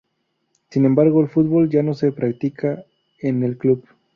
Sin 0.71 0.85
embargo, 0.85 1.21
el 1.21 1.27
fútbol 1.29 1.69
ya 1.69 1.83
no 1.83 1.93
se 1.93 2.11
practica 2.11 2.83
en 3.19 3.43
el 3.43 3.55
club. 3.55 3.85